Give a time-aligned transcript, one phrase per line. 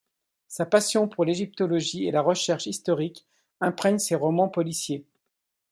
[0.47, 3.27] Sa passion pour l’égyptologie et la recherche historique
[3.59, 5.05] imprègne ses romans policiers.